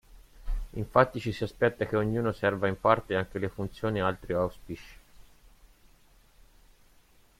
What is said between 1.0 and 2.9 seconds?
ci si aspetta che ognuno serva in